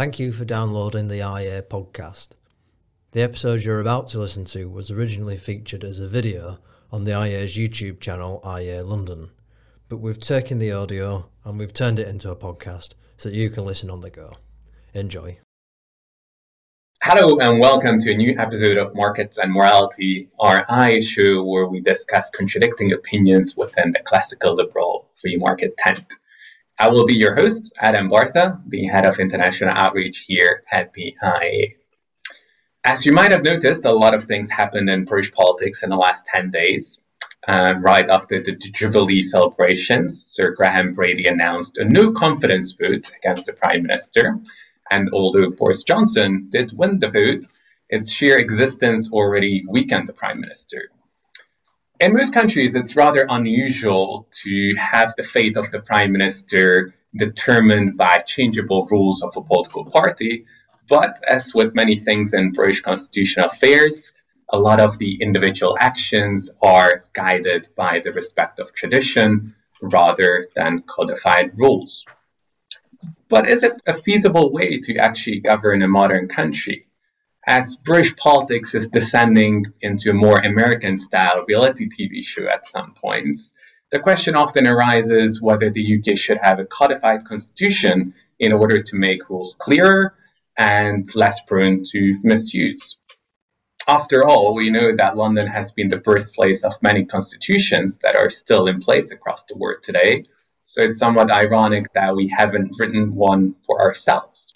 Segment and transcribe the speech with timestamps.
[0.00, 2.28] Thank you for downloading the IEA podcast.
[3.12, 6.58] The episode you're about to listen to was originally featured as a video
[6.90, 9.28] on the IEA's YouTube channel, IEA London,
[9.90, 13.50] but we've taken the audio and we've turned it into a podcast so that you
[13.50, 14.38] can listen on the go.
[14.94, 15.38] Enjoy.
[17.02, 21.66] Hello and welcome to a new episode of Markets and Morality, our IA show where
[21.66, 26.14] we discuss contradicting opinions within the classical liberal free market tent.
[26.80, 31.14] I will be your host, Adam Bartha, the head of international outreach here at the
[31.22, 31.74] IEA.
[32.84, 35.96] As you might have noticed, a lot of things happened in British politics in the
[35.96, 36.98] last 10 days.
[37.48, 43.44] Um, right after the Jubilee celebrations, Sir Graham Brady announced a no confidence vote against
[43.44, 44.38] the Prime Minister.
[44.90, 47.44] And although Boris Johnson did win the vote,
[47.90, 50.88] its sheer existence already weakened the Prime Minister
[52.00, 57.96] in most countries, it's rather unusual to have the fate of the prime minister determined
[57.96, 60.46] by changeable rules of a political party.
[60.88, 64.14] But as with many things in British constitutional affairs,
[64.52, 70.80] a lot of the individual actions are guided by the respect of tradition rather than
[70.80, 72.04] codified rules.
[73.28, 76.86] But is it a feasible way to actually govern a modern country?
[77.50, 82.94] As British politics is descending into a more American style reality TV show at some
[82.94, 83.52] points,
[83.90, 88.94] the question often arises whether the UK should have a codified constitution in order to
[88.94, 90.14] make rules clearer
[90.58, 92.98] and less prone to misuse.
[93.88, 98.30] After all, we know that London has been the birthplace of many constitutions that are
[98.30, 100.22] still in place across the world today,
[100.62, 104.54] so it's somewhat ironic that we haven't written one for ourselves.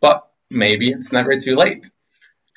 [0.00, 1.88] But maybe it's never too late.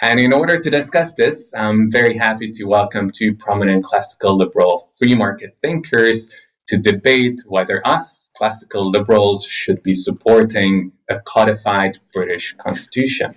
[0.01, 4.93] And in order to discuss this, I'm very happy to welcome two prominent classical liberal
[4.97, 6.29] free market thinkers
[6.69, 13.35] to debate whether us, classical liberals, should be supporting a codified British constitution.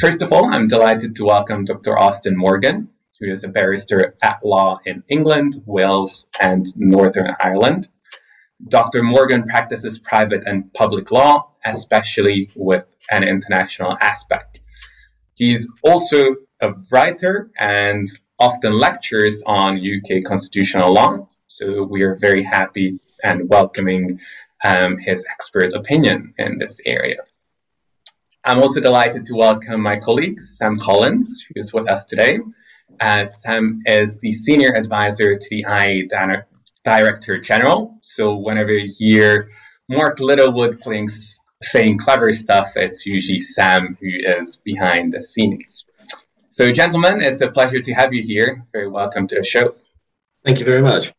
[0.00, 1.98] First of all, I'm delighted to welcome Dr.
[1.98, 2.88] Austen Morgan,
[3.20, 7.88] who is a barrister at law in England, Wales, and Northern Ireland.
[8.68, 9.02] Dr.
[9.02, 14.62] Morgan practices private and public law, especially with an international aspect.
[15.34, 18.06] He's also a writer and
[18.38, 21.28] often lectures on UK constitutional law.
[21.46, 24.20] So we are very happy and welcoming
[24.64, 27.18] um, his expert opinion in this area.
[28.44, 32.38] I'm also delighted to welcome my colleague, Sam Collins, who is with us today.
[33.00, 36.44] Uh, Sam is the senior advisor to the IEA
[36.84, 37.98] Director General.
[38.02, 39.48] So whenever you hear
[39.88, 41.08] Mark Littlewood playing
[41.62, 45.84] saying clever stuff, it's usually Sam who is behind the scenes.
[46.50, 48.64] So, gentlemen, it's a pleasure to have you here.
[48.72, 49.74] Very welcome to the show.
[50.44, 51.12] Thank you very much.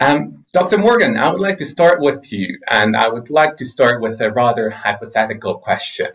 [0.00, 0.78] Um, Dr.
[0.78, 4.20] Morgan, I would like to start with you, and I would like to start with
[4.20, 6.08] a rather hypothetical question.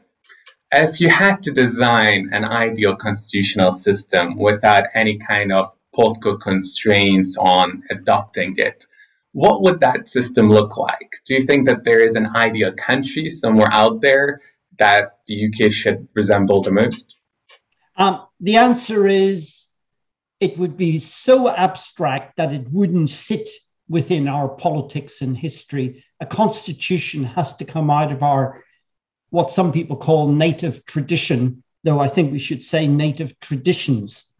[0.71, 7.37] If you had to design an ideal constitutional system without any kind of political constraints
[7.37, 8.85] on adopting it,
[9.33, 11.11] what would that system look like?
[11.25, 14.41] Do you think that there is an ideal country somewhere out there
[14.79, 17.15] that the UK should resemble the most?
[17.95, 19.65] Um, the answer is
[20.39, 23.49] it would be so abstract that it wouldn't sit
[23.89, 26.03] within our politics and history.
[26.21, 28.63] A constitution has to come out of our,
[29.31, 34.31] what some people call native tradition, though I think we should say native traditions.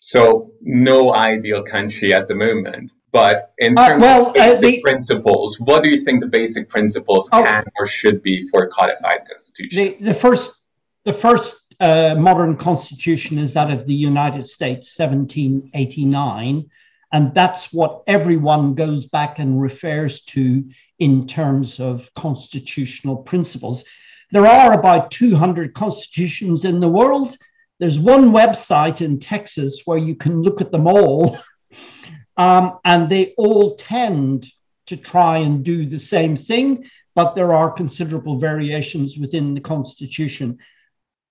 [0.00, 2.92] So no ideal country at the moment.
[3.12, 6.20] But in uh, terms uh, well, of basic uh, the, principles, what do you think
[6.20, 9.98] the basic principles oh, can or should be for a codified constitution?
[9.98, 10.62] The, the first,
[11.04, 16.70] the first uh, modern constitution is that of the United States, 1789,
[17.12, 20.64] and that's what everyone goes back and refers to
[21.00, 23.84] in terms of constitutional principles.
[24.30, 27.36] There are about 200 constitutions in the world
[27.80, 31.38] there's one website in Texas where you can look at them all,
[32.36, 34.46] um, and they all tend
[34.86, 40.58] to try and do the same thing, but there are considerable variations within the Constitution.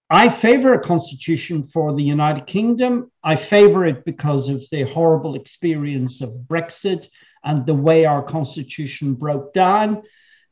[0.09, 3.11] I favor a constitution for the United Kingdom.
[3.23, 7.09] I favor it because of the horrible experience of Brexit
[7.43, 10.01] and the way our constitution broke down.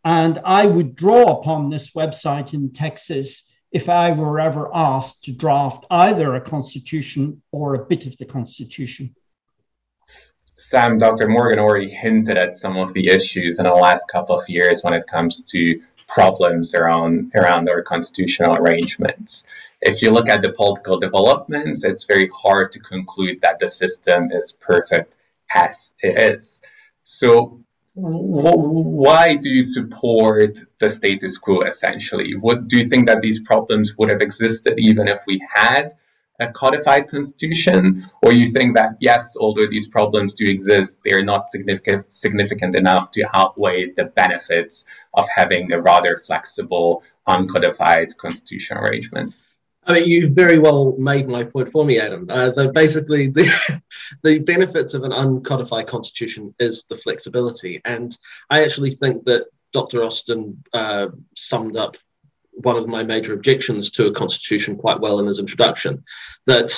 [0.05, 5.31] And I would draw upon this website in Texas if I were ever asked to
[5.31, 9.15] draft either a constitution or a bit of the constitution.
[10.55, 11.27] Sam, Dr.
[11.27, 14.93] Morgan already hinted at some of the issues in the last couple of years when
[14.93, 19.43] it comes to problems around around our constitutional arrangements.
[19.81, 24.31] If you look at the political developments, it's very hard to conclude that the system
[24.31, 25.13] is perfect
[25.53, 26.61] as it is.
[27.03, 27.61] So
[27.99, 32.35] why do you support the status quo essentially?
[32.35, 35.93] What do you think that these problems would have existed even if we had
[36.39, 38.07] a codified constitution?
[38.21, 43.09] Or you think that yes, although these problems do exist, they're not significant significant enough
[43.11, 44.85] to outweigh the benefits
[45.15, 49.43] of having a rather flexible, uncodified constitutional arrangement?
[49.87, 52.27] I mean, you very well made my point for me, Adam.
[52.29, 53.81] Uh, the, basically, the,
[54.23, 57.81] the benefits of an uncodified constitution is the flexibility.
[57.85, 58.17] And
[58.49, 60.03] I actually think that Dr.
[60.03, 61.95] Austen uh, summed up
[62.51, 66.03] one of my major objections to a constitution quite well in his introduction
[66.47, 66.75] that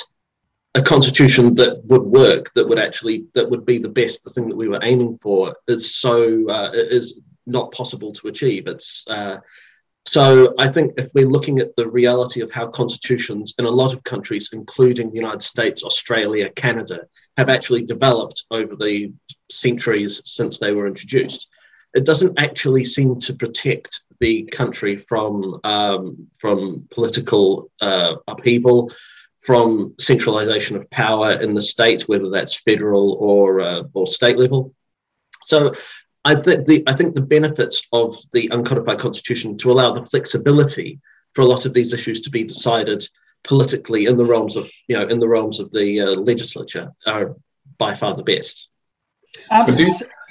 [0.76, 4.48] a constitution that would work, that would actually, that would be the best, the thing
[4.48, 8.68] that we were aiming for, is so, uh, is not possible to achieve.
[8.68, 9.38] It's, uh,
[10.06, 13.92] so I think if we're looking at the reality of how constitutions in a lot
[13.92, 17.02] of countries, including the United States, Australia, Canada,
[17.36, 19.12] have actually developed over the
[19.50, 21.48] centuries since they were introduced,
[21.94, 28.92] it doesn't actually seem to protect the country from um, from political uh, upheaval,
[29.38, 34.74] from centralization of power in the state, whether that's federal or uh, or state level.
[35.44, 35.74] So
[36.24, 41.00] I think the I think the benefits of the uncodified constitution to allow the flexibility
[41.34, 43.06] for a lot of these issues to be decided
[43.42, 47.36] politically in the realms of you know in the realms of the uh, legislature are
[47.78, 48.68] by far the best.
[49.50, 49.76] Um,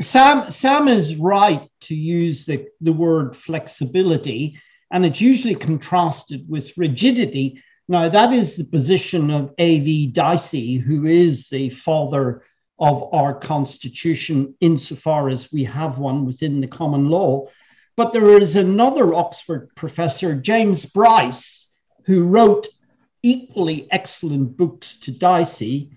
[0.02, 4.60] Sam Sam is right to use the, the word flexibility,
[4.92, 7.64] and it's usually contrasted with rigidity.
[7.88, 10.08] Now that is the position of A.V.
[10.08, 12.44] Dicey, who is the father
[12.80, 17.46] of our constitution insofar as we have one within the common law.
[17.98, 21.68] But there is another Oxford professor, James Bryce,
[22.06, 22.68] who wrote
[23.22, 25.92] equally excellent books to Dicey.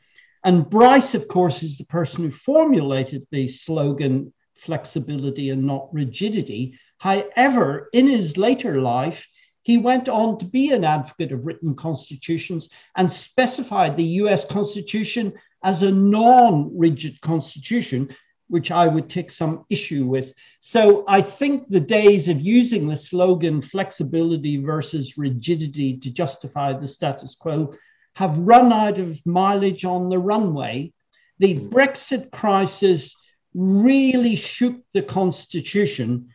[0.44, 6.78] And Bryce, of course, is the person who formulated the slogan flexibility and not rigidity.
[6.98, 9.28] However, in his later life,
[9.62, 15.34] he went on to be an advocate of written constitutions and specified the US Constitution
[15.62, 18.14] as a non rigid constitution,
[18.48, 20.34] which I would take some issue with.
[20.60, 26.88] So I think the days of using the slogan flexibility versus rigidity to justify the
[26.88, 27.74] status quo
[28.14, 30.92] have run out of mileage on the runway.
[31.38, 31.60] The.
[31.60, 33.16] Brexit crisis
[33.54, 36.28] really shook the constitution.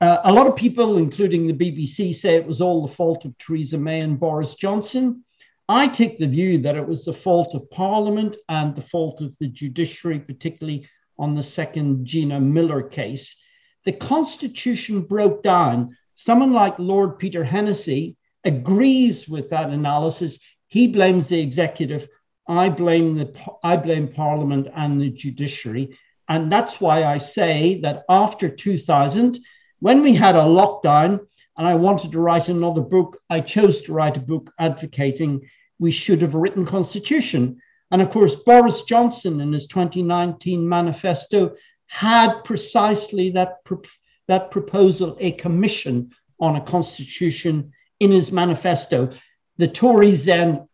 [0.00, 3.36] Uh, a lot of people, including the BBC, say it was all the fault of
[3.38, 5.23] Theresa May and Boris Johnson.
[5.68, 9.36] I take the view that it was the fault of Parliament and the fault of
[9.38, 10.86] the judiciary, particularly
[11.18, 13.36] on the second Gina Miller case.
[13.84, 15.96] The Constitution broke down.
[16.16, 20.38] Someone like Lord Peter Hennessy agrees with that analysis.
[20.68, 22.08] He blames the executive.
[22.46, 23.32] I blame the
[23.62, 25.96] I blame Parliament and the judiciary.
[26.28, 29.38] And that's why I say that after 2000,
[29.80, 31.20] when we had a lockdown,
[31.56, 33.18] and I wanted to write another book.
[33.30, 35.48] I chose to write a book advocating
[35.78, 37.60] we should have a written constitution.
[37.90, 41.54] And of course, Boris Johnson in his 2019 manifesto
[41.86, 43.82] had precisely that, pro-
[44.28, 46.10] that proposal, a commission
[46.40, 49.12] on a constitution in his manifesto.
[49.58, 50.68] The Tories then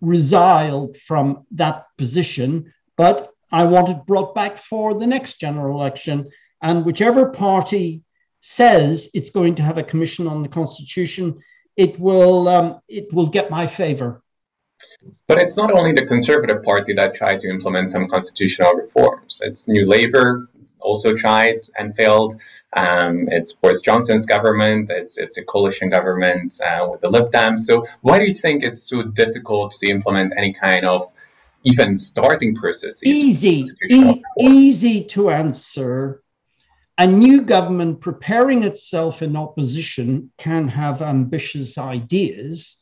[0.00, 6.30] resiled from that position, but I want it brought back for the next general election.
[6.60, 8.04] And whichever party
[8.42, 11.40] says it's going to have a commission on the constitution,
[11.76, 14.22] it will um, it will get my favor.
[15.26, 19.40] But it's not only the Conservative Party that tried to implement some constitutional reforms.
[19.42, 22.40] It's New Labour also tried and failed.
[22.76, 24.90] Um, it's Boris Johnson's government.
[24.90, 27.60] It's it's a coalition government uh, with the Lib Dems.
[27.60, 31.02] So why do you think it's so difficult to implement any kind of
[31.64, 32.98] even starting process?
[33.04, 36.21] Easy, e- easy to answer
[37.02, 42.76] a new government preparing itself in opposition can have ambitious ideas,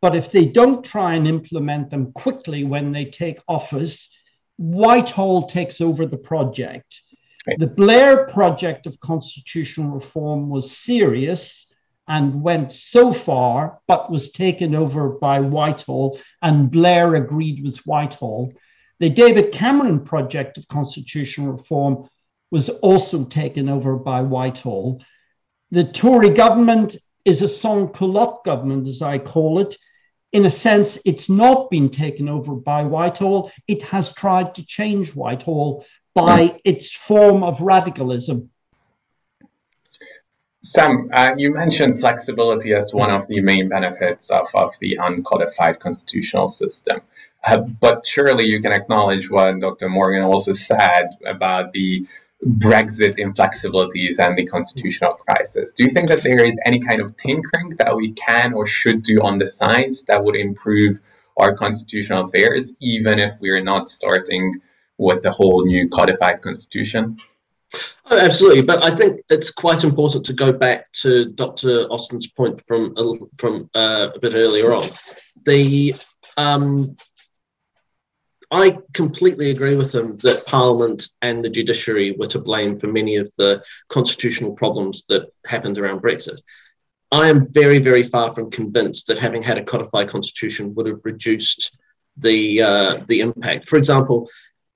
[0.00, 4.08] but if they don't try and implement them quickly when they take office,
[4.56, 7.02] Whitehall takes over the project.
[7.46, 7.58] Right.
[7.58, 11.66] The Blair project of constitutional reform was serious
[12.08, 18.54] and went so far, but was taken over by Whitehall, and Blair agreed with Whitehall.
[19.00, 22.08] The David Cameron project of constitutional reform
[22.50, 25.02] was also taken over by Whitehall.
[25.70, 29.76] The Tory government is a sans culotte government, as I call it.
[30.32, 33.50] In a sense, it's not been taken over by Whitehall.
[33.66, 35.84] It has tried to change Whitehall
[36.14, 38.50] by its form of radicalism.
[40.62, 45.78] Sam, uh, you mentioned flexibility as one of the main benefits of, of the uncodified
[45.78, 47.00] constitutional system.
[47.44, 49.88] Uh, but surely you can acknowledge what Dr.
[49.88, 52.06] Morgan also said about the
[52.44, 55.72] Brexit inflexibilities and the constitutional crisis.
[55.72, 59.02] Do you think that there is any kind of tinkering that we can or should
[59.02, 61.00] do on the sides that would improve
[61.38, 64.60] our constitutional affairs, even if we're not starting
[64.98, 67.16] with the whole new codified constitution?
[68.10, 71.86] Oh, absolutely, but I think it's quite important to go back to Dr.
[71.90, 72.94] Austen's point from
[73.36, 74.84] from uh, a bit earlier on.
[75.44, 75.94] The
[76.36, 76.96] um,
[78.50, 83.16] I completely agree with him that Parliament and the judiciary were to blame for many
[83.16, 86.40] of the constitutional problems that happened around Brexit.
[87.10, 91.04] I am very, very far from convinced that having had a codified constitution would have
[91.04, 91.76] reduced
[92.16, 93.66] the uh, the impact.
[93.66, 94.28] For example,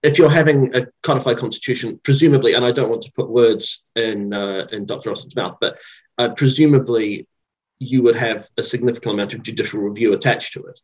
[0.03, 4.33] if you're having a codified constitution, presumably, and I don't want to put words in
[4.33, 5.11] uh, in Dr.
[5.11, 5.79] Austen's mouth, but
[6.19, 7.27] uh, presumably
[7.79, 10.81] you would have a significant amount of judicial review attached to it.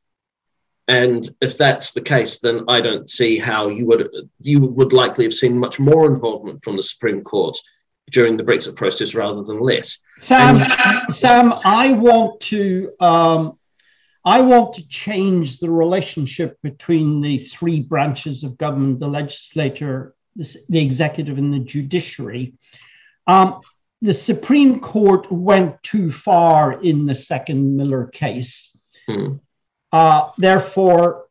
[0.88, 5.25] And if that's the case, then I don't see how you would you would likely
[5.25, 7.59] have seen much more involvement from the Supreme Court
[8.12, 9.99] during the Brexit process rather than less.
[10.19, 13.59] Sam, and- Sam, I want to um,
[14.25, 20.57] I want to change the relationship between the three branches of government: the legislature, the,
[20.69, 22.55] the executive, and the judiciary.
[23.26, 23.61] Um,
[24.02, 28.78] the Supreme Court went too far in the second Miller case.
[29.09, 29.37] Hmm.
[29.93, 31.26] Uh, therefore,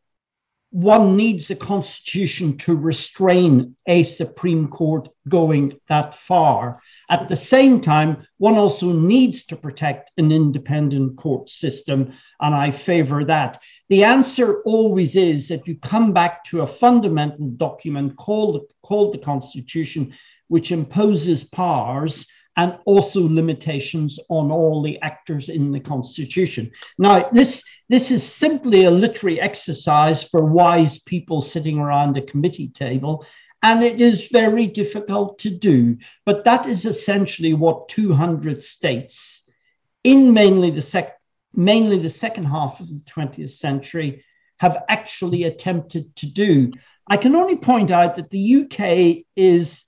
[0.75, 6.81] one needs a constitution to restrain a Supreme Court going that far.
[7.09, 12.71] At the same time, one also needs to protect an independent court system, and I
[12.71, 13.61] favor that.
[13.87, 19.19] The answer always is that you come back to a fundamental document called, called the
[19.19, 20.13] Constitution,
[20.49, 26.71] which imposes powers and also limitations on all the actors in the Constitution.
[26.97, 32.69] Now, this, this is simply a literary exercise for wise people sitting around a committee
[32.69, 33.25] table,
[33.61, 35.97] and it is very difficult to do.
[36.25, 39.49] But that is essentially what 200 states
[40.03, 41.19] in mainly the, sec-
[41.53, 44.23] mainly the second half of the 20th century
[44.57, 46.71] have actually attempted to do.
[47.07, 49.83] I can only point out that the UK is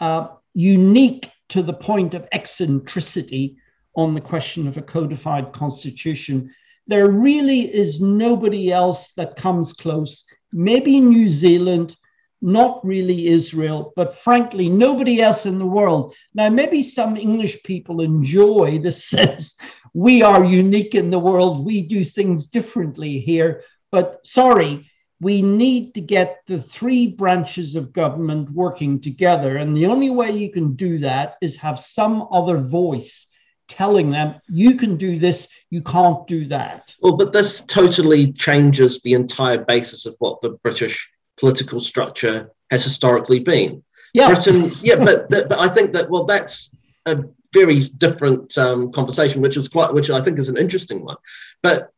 [0.00, 3.56] uh, unique to the point of eccentricity
[3.94, 6.52] on the question of a codified constitution.
[6.86, 10.24] There really is nobody else that comes close.
[10.52, 11.96] Maybe New Zealand,
[12.42, 16.14] not really Israel, but frankly, nobody else in the world.
[16.34, 19.56] Now, maybe some English people enjoy the sense
[19.96, 23.62] we are unique in the world, we do things differently here.
[23.90, 29.56] But sorry, we need to get the three branches of government working together.
[29.56, 33.26] And the only way you can do that is have some other voice
[33.68, 36.94] telling them, you can do this, you can't do that.
[37.00, 42.84] Well, but this totally changes the entire basis of what the British political structure has
[42.84, 43.82] historically been.
[44.12, 44.28] Yeah.
[44.28, 46.74] Britain, yeah, but, but I think that, well, that's
[47.06, 51.16] a very different um, conversation, which is quite, which I think is an interesting one.
[51.62, 51.90] But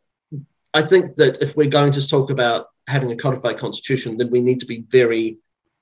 [0.73, 4.41] I think that if we're going to talk about having a codified constitution, then we
[4.41, 5.39] need to be very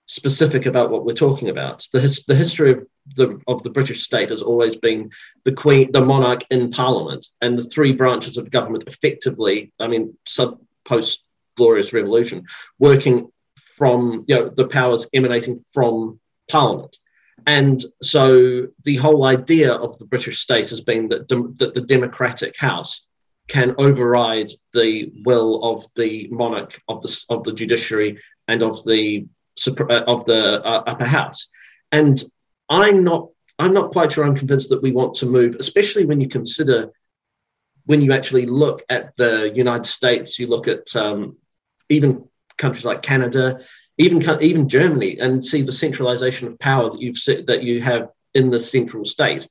[0.06, 1.86] specific about what we're talking about.
[1.92, 5.10] The, his, the history of the of the British state has always been
[5.44, 9.72] the queen, the monarch in parliament, and the three branches of government effectively.
[9.80, 11.25] I mean, sub post
[11.56, 12.44] Glorious Revolution,
[12.78, 16.20] working from you know the powers emanating from
[16.50, 16.98] parliament.
[17.46, 22.56] And so the whole idea of the British state has been that, that the democratic
[22.58, 23.05] house
[23.48, 29.26] can override the will of the monarch of the of the judiciary and of the
[29.66, 31.48] uh, of the uh, upper house.
[31.92, 32.22] And
[32.68, 36.20] i'm not i'm not quite sure i'm convinced that we want to move especially when
[36.20, 36.90] you consider
[37.84, 41.36] when you actually look at the united states you look at um,
[41.88, 42.24] even
[42.58, 43.60] countries like canada
[43.98, 48.50] even even germany and see the centralization of power that you've that you have in
[48.50, 49.46] the central state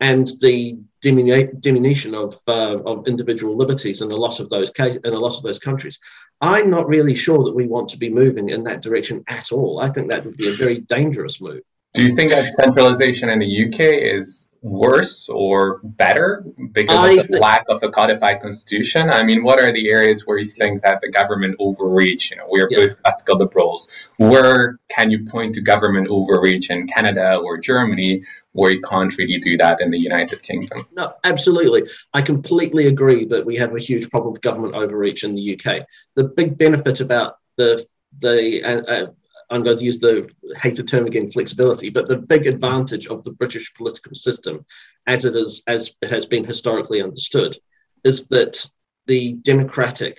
[0.00, 5.14] and the diminution of, uh, of individual liberties in a lot of those cases, in
[5.14, 5.98] a lot of those countries.
[6.40, 9.80] I'm not really sure that we want to be moving in that direction at all.
[9.80, 11.62] I think that would be a very dangerous move.
[11.94, 17.28] Do you think that centralization in the UK is worse or better because I of
[17.28, 19.10] the lack of a codified constitution?
[19.10, 22.30] I mean, what are the areas where you think that the government overreach?
[22.30, 22.86] You know, we are yeah.
[22.86, 23.88] both classical liberals.
[24.18, 29.38] Where can you point to government overreach in Canada or Germany where you can't really
[29.38, 30.86] do that in the United Kingdom?
[30.96, 31.88] No, absolutely.
[32.12, 35.86] I completely agree that we have a huge problem with government overreach in the UK.
[36.16, 37.86] The big benefit about the
[38.18, 39.06] the uh, uh
[39.50, 40.28] I'm going to use the
[40.60, 44.64] hated term again, flexibility, but the big advantage of the British political system,
[45.06, 47.56] as it is as it has been historically understood,
[48.04, 48.68] is that
[49.06, 50.18] the democratic,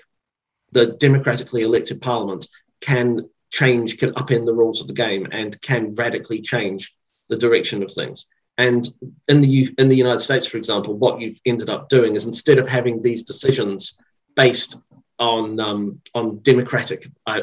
[0.72, 2.48] the democratically elected parliament
[2.81, 6.96] can change, can upend the rules of the game and can radically change
[7.29, 8.27] the direction of things.
[8.57, 8.88] And
[9.27, 12.57] in the in the United States, for example, what you've ended up doing is instead
[12.57, 14.00] of having these decisions
[14.36, 14.77] based
[15.19, 17.41] on um, on democratic uh,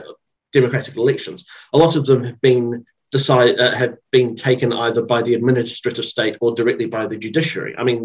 [0.58, 1.44] democratic elections,
[1.74, 2.84] a lot of them have been
[3.14, 7.72] decide uh, have been taken either by the administrative state or directly by the judiciary.
[7.78, 8.00] I mean,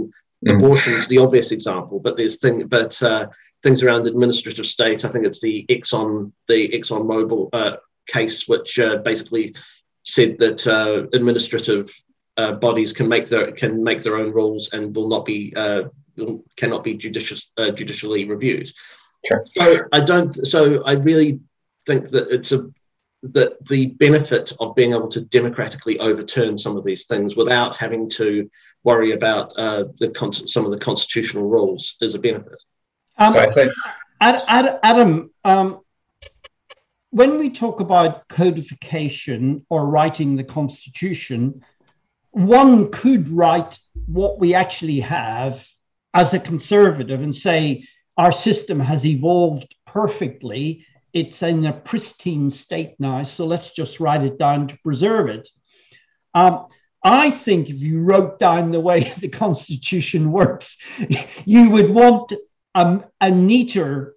[0.47, 0.55] mm.
[0.55, 3.25] abortion is the obvious example, but there's thing, but uh,
[3.63, 5.03] things around administrative state.
[5.03, 7.77] I think it's the Exxon the Exxon Mobil uh,
[8.07, 9.55] case, which uh, basically
[10.05, 11.89] said that uh, administrative
[12.37, 15.83] uh, bodies can make their can make their own rules and will not be uh,
[16.55, 18.69] cannot be judicious, uh, judicially reviewed.
[19.27, 19.43] Sure.
[19.57, 20.33] So I don't.
[20.45, 21.39] So I really
[21.89, 22.59] think that it's a
[23.21, 28.09] that the benefit of being able to democratically overturn some of these things without having
[28.09, 28.49] to
[28.83, 32.59] worry about uh, the con- some of the constitutional rules is a benefit.
[33.17, 33.71] Um, so I think
[34.21, 35.81] Adam, um,
[37.09, 41.61] when we talk about codification or writing the constitution,
[42.31, 45.67] one could write what we actually have
[46.13, 47.83] as a conservative and say
[48.17, 50.85] our system has evolved perfectly.
[51.13, 55.47] It's in a pristine state now, so let's just write it down to preserve it.
[56.33, 56.67] Um,
[57.03, 60.77] I think if you wrote down the way the Constitution works,
[61.45, 62.33] you would want
[62.75, 64.15] a, a neater,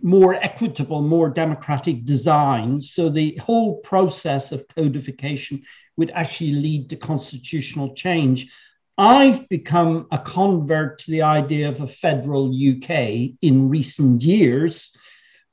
[0.00, 2.80] more equitable, more democratic design.
[2.80, 5.62] So the whole process of codification
[5.96, 8.50] would actually lead to constitutional change.
[8.96, 14.94] I've become a convert to the idea of a federal UK in recent years,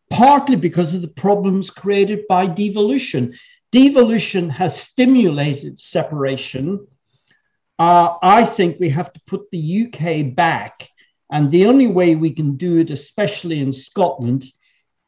[0.09, 3.33] partly because of the problems created by devolution.
[3.71, 6.87] Devolution has stimulated separation.
[7.77, 10.89] Uh, I think we have to put the UK back.
[11.31, 14.45] And the only way we can do it, especially in Scotland,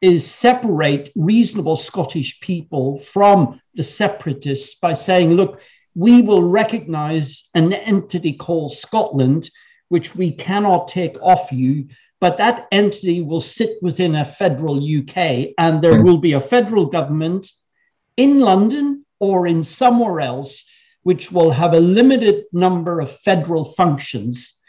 [0.01, 5.62] is separate reasonable Scottish people from the separatists by saying, look,
[5.96, 9.50] we will recognize an entity called Scotland,
[9.89, 11.88] which we cannot take off you,
[12.22, 16.06] but that entity will sit within a federal UK, and there mm.
[16.06, 17.52] will be a federal government
[18.15, 20.63] in London or in somewhere else,
[21.02, 24.60] which will have a limited number of federal functions.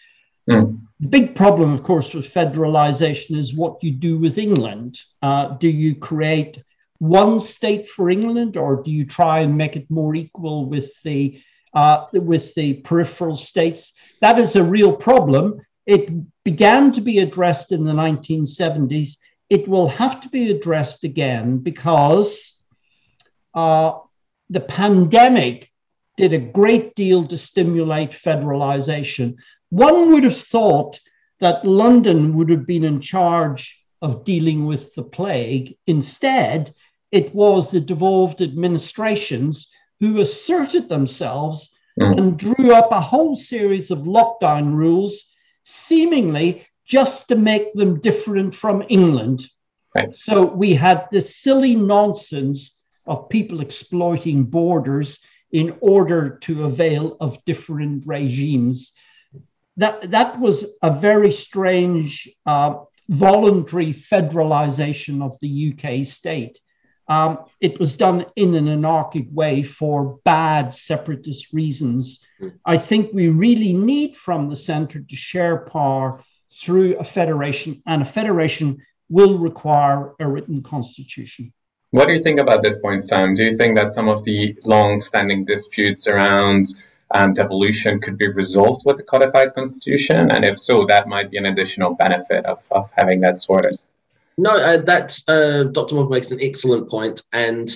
[0.50, 0.80] Mm.
[0.98, 4.98] The big problem, of course, with federalization is what you do with England.
[5.20, 6.62] Uh, do you create
[7.00, 11.38] one state for England, or do you try and make it more equal with the
[11.74, 13.92] uh, with the peripheral states?
[14.20, 15.60] That is a real problem.
[15.86, 16.10] It
[16.44, 19.16] began to be addressed in the 1970s.
[19.50, 22.54] It will have to be addressed again because
[23.54, 23.98] uh,
[24.50, 25.70] the pandemic
[26.16, 29.36] did a great deal to stimulate federalization.
[29.70, 31.00] One would have thought
[31.40, 35.76] that London would have been in charge of dealing with the plague.
[35.86, 36.72] Instead,
[37.10, 39.68] it was the devolved administrations
[40.00, 42.18] who asserted themselves mm.
[42.18, 45.24] and drew up a whole series of lockdown rules,
[45.64, 49.46] seemingly just to make them different from England.
[49.94, 50.14] Right.
[50.14, 55.20] So we had this silly nonsense of people exploiting borders
[55.50, 58.92] in order to avail of different regimes.
[59.76, 62.76] That, that was a very strange uh,
[63.08, 66.58] voluntary federalization of the UK state.
[67.08, 72.24] Um, it was done in an anarchic way for bad separatist reasons.
[72.64, 78.02] I think we really need from the center to share power through a federation, and
[78.02, 81.52] a federation will require a written constitution.
[81.90, 83.34] What do you think about this point, Sam?
[83.34, 86.66] Do you think that some of the long standing disputes around
[87.10, 90.30] um, devolution could be resolved with a codified constitution?
[90.30, 93.78] And if so, that might be an additional benefit of, of having that sorted.
[94.38, 95.94] No, uh, that's uh, Dr.
[95.94, 97.68] Mogg makes an excellent point, and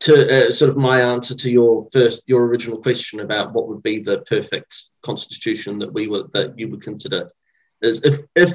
[0.00, 3.82] to uh, sort of my answer to your first, your original question about what would
[3.82, 7.28] be the perfect constitution that we would that you would consider
[7.82, 8.52] is if if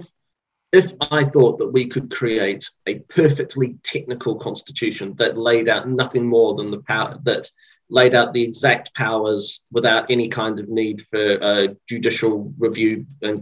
[0.72, 6.28] if I thought that we could create a perfectly technical constitution that laid out nothing
[6.28, 7.50] more than the power that
[7.94, 13.40] laid out the exact powers without any kind of need for uh, judicial review and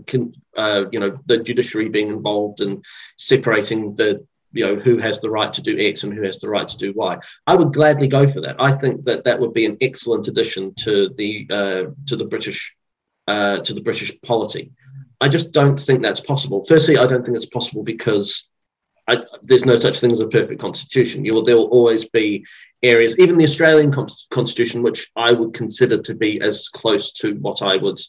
[0.58, 2.84] uh, you know the judiciary being involved and
[3.18, 4.10] separating the
[4.52, 6.78] you know who has the right to do X and who has the right to
[6.78, 7.18] do Y.
[7.48, 8.58] I would gladly go for that.
[8.60, 12.76] I think that that would be an excellent addition to the uh, to the British
[13.30, 14.72] uh, to the British polity.
[15.22, 16.66] I just don't think that's possible.
[16.66, 18.52] Firstly, I don't think it's possible because
[19.08, 21.26] I, there's no such thing as a perfect constitution.
[21.26, 22.46] You will, there will always be
[22.84, 27.62] areas, even the Australian constitution, which I would consider to be as close to what
[27.62, 28.00] I would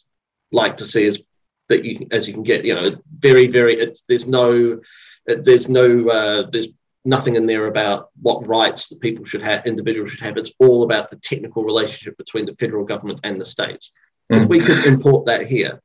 [0.51, 1.21] like to see as
[1.69, 2.65] that you as you can get.
[2.65, 3.93] You know, very very.
[4.07, 4.79] there's no
[5.25, 6.69] there's no uh, there's
[7.05, 10.37] nothing in there about what rights that people should have, individuals should have.
[10.37, 13.91] It's all about the technical relationship between the federal government and the states.
[14.29, 15.81] If we could import that here,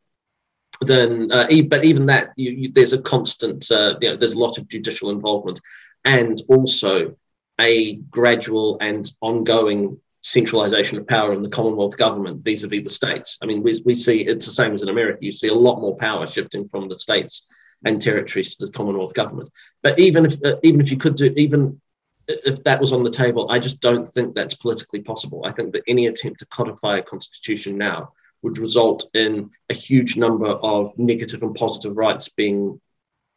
[0.82, 4.38] then, uh, but even that, you, you, there's a constant, uh, you know, there's a
[4.38, 5.60] lot of judicial involvement
[6.04, 7.16] and also
[7.60, 13.38] a gradual and ongoing centralization of power in the Commonwealth government vis-a-vis the states.
[13.42, 15.18] I mean, we, we see it's the same as in America.
[15.20, 17.46] You see a lot more power shifting from the states
[17.84, 19.50] and territories to the Commonwealth government.
[19.82, 21.80] But even if uh, even if you could do even
[22.26, 25.42] if that was on the table, I just don't think that's politically possible.
[25.46, 30.16] I think that any attempt to codify a constitution now would result in a huge
[30.16, 32.80] number of negative and positive rights being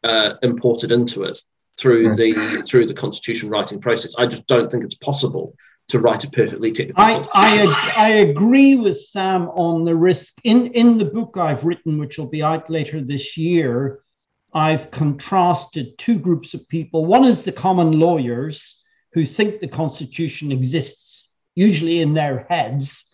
[0.04, 1.40] uh, imported into it
[1.78, 2.14] through hmm.
[2.14, 4.14] the through the constitution writing process.
[4.16, 5.54] I just don't think it's possible
[5.88, 7.02] to write a perfectly technical.
[7.02, 10.34] I, I, I agree with Sam on the risk.
[10.44, 14.00] In, in the book I've written, which will be out later this year,
[14.54, 17.04] I've contrasted two groups of people.
[17.04, 18.80] One is the common lawyers
[19.12, 23.11] who think the Constitution exists, usually in their heads,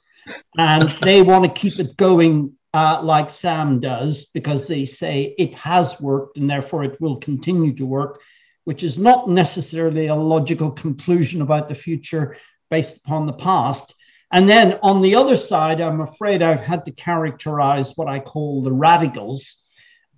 [0.56, 5.54] and they want to keep it going uh, like Sam does because they say it
[5.54, 8.20] has worked and therefore it will continue to work,
[8.64, 12.36] which is not necessarily a logical conclusion about the future,
[12.70, 13.94] based upon the past.
[14.32, 18.62] And then on the other side, I'm afraid I've had to characterize what I call
[18.62, 19.62] the radicals.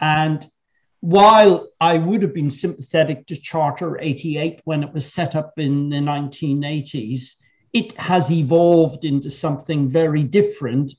[0.00, 0.44] And
[1.00, 5.88] while I would have been sympathetic to Charter 88 when it was set up in
[5.88, 7.36] the 1980s,
[7.72, 10.92] it has evolved into something very different.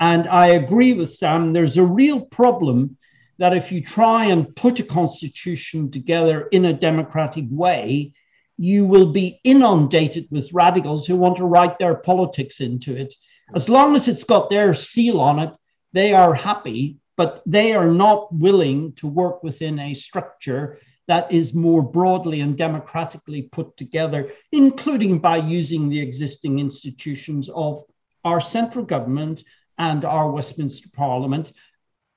[0.00, 2.96] And I agree with Sam, there's a real problem
[3.38, 8.12] that if you try and put a constitution together in a democratic way,
[8.56, 13.14] you will be inundated with radicals who want to write their politics into it.
[13.54, 15.56] As long as it's got their seal on it,
[15.92, 20.78] they are happy, but they are not willing to work within a structure
[21.12, 27.84] that is more broadly and democratically put together, including by using the existing institutions of
[28.24, 29.44] our central government
[29.76, 31.52] and our Westminster Parliament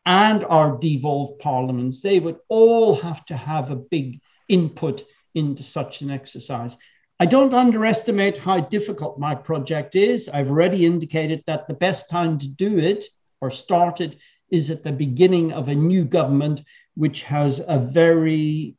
[0.05, 1.99] and our devolved parliaments.
[1.99, 5.03] They would all have to have a big input
[5.33, 6.77] into such an exercise.
[7.19, 10.29] I don't underestimate how difficult my project is.
[10.29, 13.03] I've already indicated that the best time to do it
[13.41, 14.15] or start it
[14.49, 16.61] is at the beginning of a new government,
[16.95, 18.77] which has a very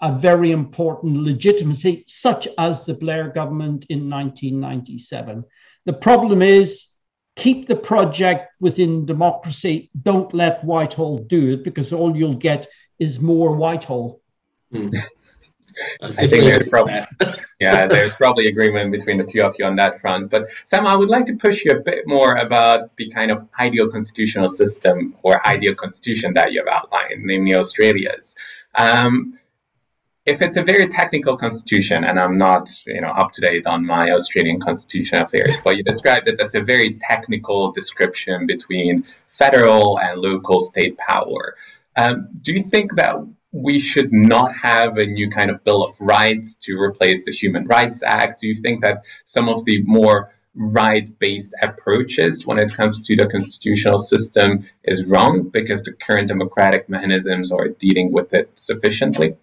[0.00, 5.44] a very important legitimacy, such as the Blair government in 1997.
[5.86, 6.88] The problem is
[7.36, 9.90] keep the project within democracy.
[10.02, 14.20] Don't let Whitehall do it because all you'll get is more Whitehall.
[14.72, 14.92] Mm.
[16.02, 17.06] I think there's probably
[17.60, 20.30] yeah, there's probably agreement between the two of you on that front.
[20.30, 23.46] But Sam, I would like to push you a bit more about the kind of
[23.60, 28.34] ideal constitutional system or ideal constitution that you've outlined, namely Australia's.
[28.74, 29.38] Um,
[30.26, 33.86] if it's a very technical constitution, and I'm not, you know, up to date on
[33.86, 40.00] my Australian constitution affairs, but you described it as a very technical description between federal
[40.00, 41.54] and local state power.
[41.96, 43.14] Um, do you think that
[43.52, 47.64] we should not have a new kind of Bill of Rights to replace the Human
[47.68, 48.40] Rights Act?
[48.40, 53.14] Do you think that some of the more right based approaches when it comes to
[53.14, 59.36] the constitutional system is wrong because the current democratic mechanisms are dealing with it sufficiently?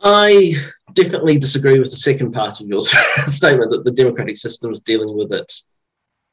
[0.00, 0.54] I
[0.92, 2.80] definitely disagree with the second part of your
[3.26, 5.52] statement that the democratic system is dealing with it,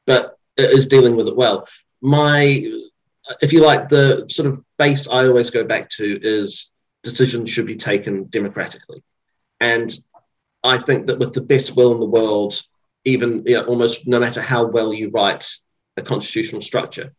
[0.06, 1.66] but it is dealing with it well.
[2.00, 2.70] My
[3.40, 6.70] if you like, the sort of base I always go back to is
[7.02, 9.02] decisions should be taken democratically.
[9.60, 9.96] And
[10.62, 12.60] I think that with the best will in the world,
[13.04, 15.46] even you know, almost no matter how well you write
[15.96, 17.14] a constitutional structure,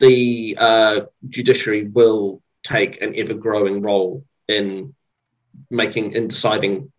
[0.00, 4.94] the uh, judiciary will take an ever growing role in
[5.70, 6.90] making and deciding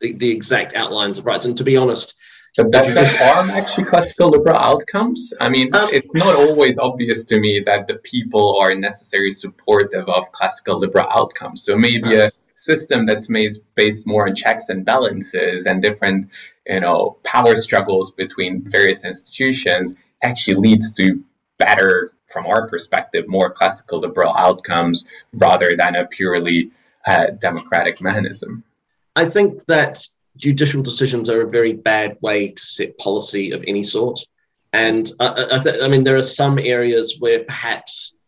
[0.00, 1.44] the, the exact outlines of rights.
[1.44, 2.14] And to be honest,
[2.54, 5.32] so does that harm actually classical liberal outcomes?
[5.40, 10.08] I mean, um, it's not always obvious to me that the people are necessarily supportive
[10.08, 11.62] of classical liberal outcomes.
[11.62, 16.28] So maybe a system that's made based more on checks and balances and different,
[16.66, 21.22] you know, power struggles between various institutions actually leads to
[21.58, 26.72] better, from our perspective, more classical liberal outcomes rather than a purely
[27.08, 28.62] uh, democratic mechanism.
[29.16, 33.84] I think that judicial decisions are a very bad way to set policy of any
[33.84, 34.20] sort.
[34.72, 38.18] And I, I, th- I mean, there are some areas where perhaps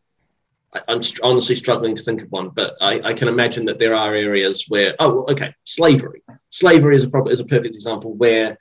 [0.73, 3.95] I, st- honestly struggling to think of one, but I, I, can imagine that there
[3.95, 6.23] are areas where, oh, okay, slavery.
[6.51, 8.57] Slavery is a prob- is a perfect example where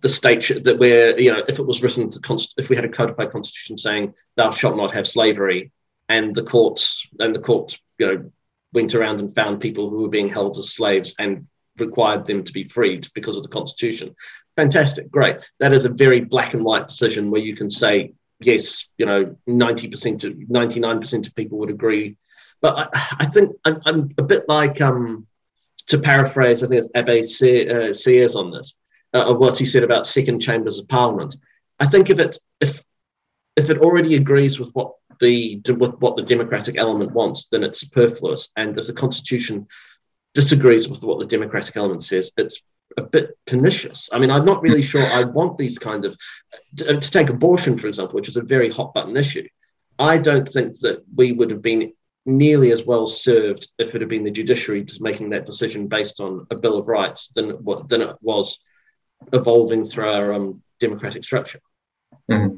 [0.00, 2.76] the state should, that where you know if it was written to const- if we
[2.76, 5.70] had a codified constitution saying thou shalt not have slavery,
[6.08, 8.30] and the courts and the courts you know
[8.72, 11.46] went around and found people who were being held as slaves and
[11.78, 14.14] required them to be freed because of the Constitution.
[14.56, 15.36] Fantastic, great.
[15.60, 19.36] That is a very black and white decision where you can say, yes, you know,
[19.48, 22.16] 90% to 99% of people would agree.
[22.60, 25.26] But I, I think I'm, I'm, a bit like, um,
[25.86, 28.74] to paraphrase, I think it's Abbe uh, on this,
[29.14, 31.36] uh, what he said about second chambers of parliament.
[31.80, 32.82] I think if it, if,
[33.56, 37.80] if it already agrees with what the with what the democratic element wants, then it's
[37.80, 38.50] superfluous.
[38.56, 39.66] And if the constitution
[40.34, 42.62] disagrees with what the democratic element says, it's
[42.96, 44.08] a bit pernicious.
[44.12, 46.16] I mean, I'm not really sure I want these kind of
[46.76, 49.46] to, to take abortion, for example, which is a very hot button issue.
[49.98, 51.92] I don't think that we would have been
[52.24, 56.20] nearly as well served if it had been the judiciary just making that decision based
[56.20, 58.58] on a Bill of Rights than it, than it was
[59.32, 61.60] evolving through our um, democratic structure.
[62.30, 62.56] Mm-hmm.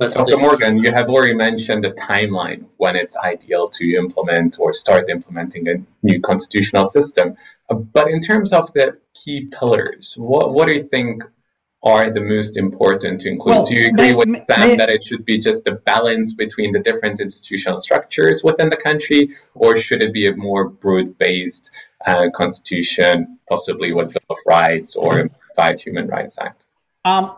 [0.00, 0.38] But Dr.
[0.38, 5.68] Morgan, you have already mentioned the timeline when it's ideal to implement or start implementing
[5.68, 7.36] a new constitutional system.
[7.68, 11.22] Uh, but in terms of the key pillars, what, what do you think
[11.82, 13.56] are the most important to include?
[13.56, 15.74] Well, do you agree may, with may, Sam may, that it should be just a
[15.74, 20.70] balance between the different institutional structures within the country, or should it be a more
[20.70, 21.70] broad based
[22.06, 26.64] uh, constitution, possibly with Bill of Rights or a Human Rights Act?
[27.04, 27.36] Um,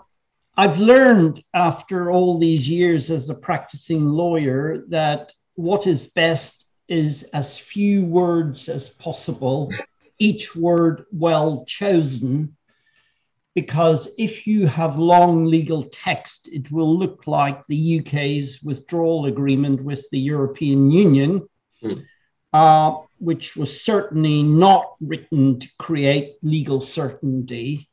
[0.56, 7.22] I've learned after all these years as a practicing lawyer that what is best is
[7.32, 9.72] as few words as possible,
[10.18, 12.54] each word well chosen,
[13.54, 19.82] because if you have long legal text, it will look like the UK's withdrawal agreement
[19.82, 21.48] with the European Union,
[21.82, 22.04] mm.
[22.52, 27.88] uh, which was certainly not written to create legal certainty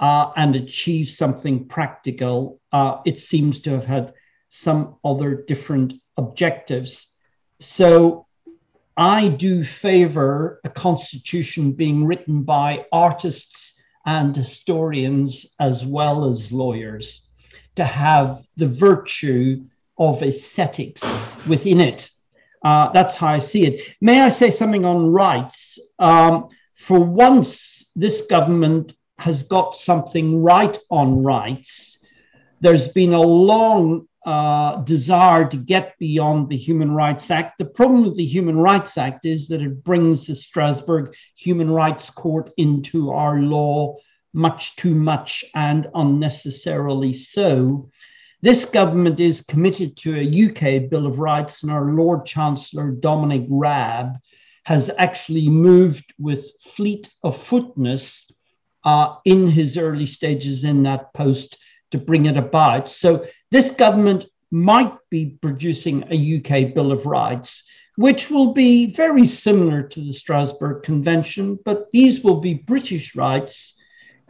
[0.00, 4.14] uh, and achieve something practical, uh, it seems to have had
[4.48, 7.06] some other different objectives.
[7.60, 8.26] So
[8.96, 13.74] I do favor a constitution being written by artists
[14.06, 17.28] and historians as well as lawyers
[17.76, 19.64] to have the virtue
[19.98, 21.04] of aesthetics
[21.46, 22.10] within it.
[22.64, 23.94] Uh, that's how I see it.
[24.00, 25.78] May I say something on rights?
[25.98, 31.98] Um, for once, this government has got something right on rights.
[32.60, 37.58] There's been a long uh, desire to get beyond the Human Rights Act.
[37.58, 42.08] The problem with the Human Rights Act is that it brings the Strasbourg Human Rights
[42.08, 43.96] Court into our law
[44.32, 47.90] much too much and unnecessarily so.
[48.40, 53.44] This government is committed to a UK Bill of Rights, and our Lord Chancellor Dominic
[53.50, 54.16] Raab
[54.64, 58.30] has actually moved with fleet of footness
[58.84, 61.58] uh, in his early stages in that post
[61.90, 62.88] to bring it about.
[62.88, 67.64] So this government might be producing a UK Bill of Rights,
[67.96, 73.74] which will be very similar to the Strasbourg Convention, but these will be British rights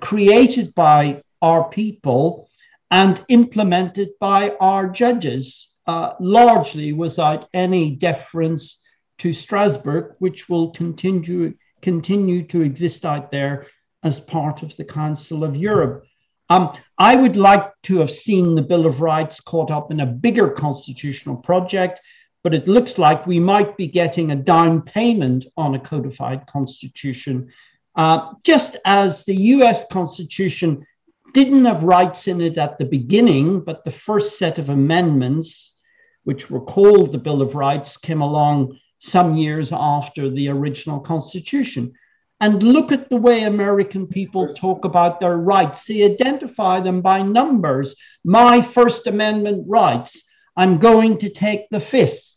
[0.01, 2.49] created by our people
[2.91, 8.83] and implemented by our judges, uh, largely without any deference
[9.19, 13.67] to Strasbourg, which will continue continue to exist out there
[14.03, 16.05] as part of the Council of Europe.
[16.49, 20.07] Um, I would like to have seen the Bill of Rights caught up in a
[20.07, 22.01] bigger constitutional project,
[22.43, 27.51] but it looks like we might be getting a down payment on a codified constitution,
[27.95, 30.85] uh, just as the US Constitution
[31.33, 35.79] didn't have rights in it at the beginning, but the first set of amendments,
[36.25, 41.93] which were called the Bill of Rights, came along some years after the original Constitution.
[42.41, 45.85] And look at the way American people talk about their rights.
[45.85, 47.95] They identify them by numbers.
[48.25, 50.23] My First Amendment rights.
[50.57, 52.37] I'm going to take the fifth.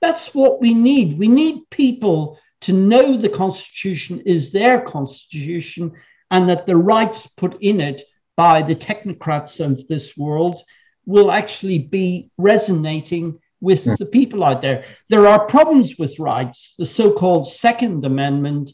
[0.00, 1.18] That's what we need.
[1.18, 5.92] We need people to know the Constitution is their Constitution
[6.30, 8.02] and that the rights put in it
[8.36, 10.60] by the technocrats of this world
[11.04, 14.84] will actually be resonating with the people out there.
[15.08, 16.74] There are problems with rights.
[16.78, 18.72] The so called Second Amendment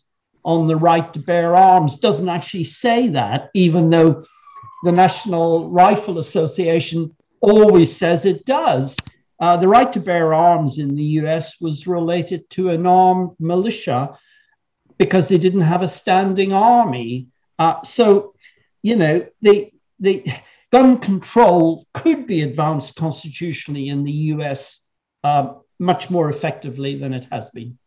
[0.48, 4.24] on the right to bear arms doesn't actually say that, even though
[4.82, 8.96] the National Rifle Association always says it does.
[9.38, 14.16] Uh, the right to bear arms in the US was related to an armed militia
[14.96, 17.28] because they didn't have a standing army.
[17.58, 18.32] Uh, so,
[18.82, 20.24] you know, the, the
[20.72, 24.82] gun control could be advanced constitutionally in the US
[25.24, 27.77] uh, much more effectively than it has been.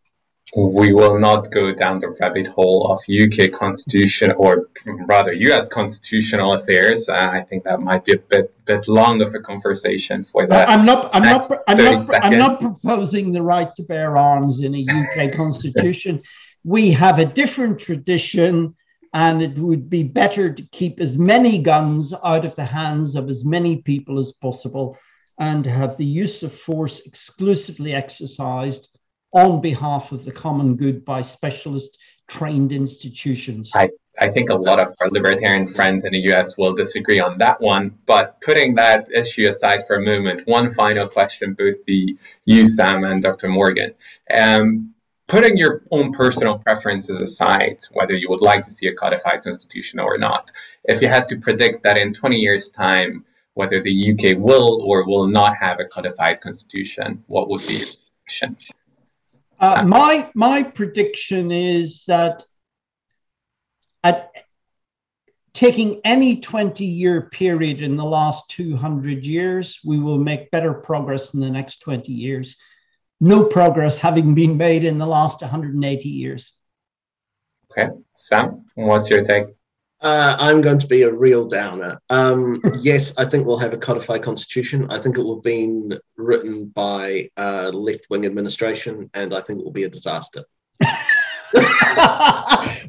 [0.55, 4.67] We will not go down the rabbit hole of UK constitution or
[5.07, 7.07] rather US constitutional affairs.
[7.07, 10.67] Uh, I think that might be a bit bit long of a conversation for that.
[10.67, 11.09] I'm not.
[11.13, 11.49] I'm not.
[11.67, 12.23] I'm not.
[12.23, 16.21] I'm not proposing the right to bear arms in a UK constitution.
[16.65, 18.75] we have a different tradition,
[19.13, 23.29] and it would be better to keep as many guns out of the hands of
[23.29, 24.97] as many people as possible,
[25.39, 28.89] and have the use of force exclusively exercised
[29.33, 33.71] on behalf of the common good by specialist trained institutions.
[33.75, 33.89] I,
[34.19, 37.59] I think a lot of our libertarian friends in the US will disagree on that
[37.61, 37.97] one.
[38.05, 43.03] But putting that issue aside for a moment, one final question, both the you, Sam,
[43.03, 43.47] and Dr.
[43.47, 43.93] Morgan.
[44.33, 44.93] Um,
[45.27, 49.97] putting your own personal preferences aside, whether you would like to see a codified constitution
[49.99, 50.51] or not,
[50.85, 55.05] if you had to predict that in 20 years' time, whether the UK will or
[55.05, 57.87] will not have a codified constitution, what would be your
[58.25, 58.57] prediction?
[59.61, 62.43] Uh, my my prediction is that
[64.03, 64.31] at
[65.53, 71.35] taking any 20 year period in the last 200 years, we will make better progress
[71.35, 72.57] in the next 20 years.
[73.19, 76.55] No progress having been made in the last 180 years.
[77.71, 77.89] Okay.
[78.15, 79.45] Sam, what's your take?
[80.01, 82.01] Uh, I'm going to be a real downer.
[82.09, 84.87] Um, yes, I think we'll have a codified constitution.
[84.89, 89.65] I think it will been written by a left wing administration, and I think it
[89.65, 90.43] will be a disaster.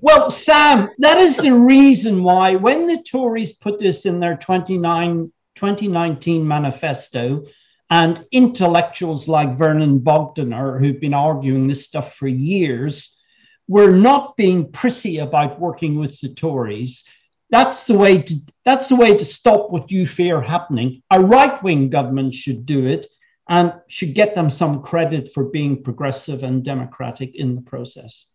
[0.01, 5.31] well, Sam, that is the reason why when the Tories put this in their 29,
[5.55, 7.45] 2019 manifesto,
[7.91, 13.22] and intellectuals like Vernon Bogdanor, who've been arguing this stuff for years,
[13.69, 17.05] we're not being prissy about working with the Tories.
[17.51, 21.03] That's the way to that's the way to stop what you fear happening.
[21.11, 23.07] A right-wing government should do it
[23.49, 28.27] and should get them some credit for being progressive and democratic in the process.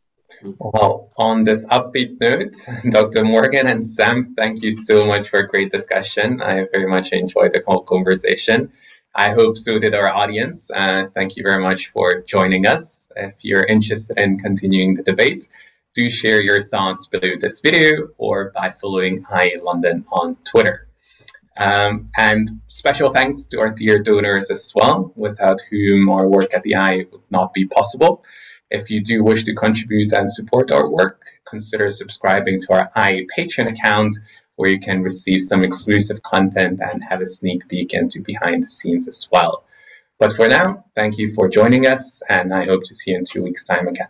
[0.44, 2.56] Well, on this upbeat note,
[2.92, 3.24] Dr.
[3.24, 6.42] Morgan and Sam, thank you so much for a great discussion.
[6.42, 8.72] I very much enjoyed the whole conversation.
[9.16, 10.70] I hope so did our audience.
[10.70, 13.07] Uh, thank you very much for joining us.
[13.16, 15.48] If you're interested in continuing the debate,
[15.94, 20.88] do share your thoughts below this video or by following IEA London on Twitter.
[21.58, 26.64] Um, and special thanks to our dear donors as well, without whom our work at
[26.64, 28.24] the IEA would not be possible.
[28.70, 33.26] If you do wish to contribute and support our work, consider subscribing to our IEA
[33.36, 34.18] Patreon account,
[34.58, 38.68] where you can receive some exclusive content and have a sneak peek into behind the
[38.68, 39.64] scenes as well.
[40.20, 43.24] But for now, thank you for joining us, and I hope to see you in
[43.24, 44.08] two weeks' time again.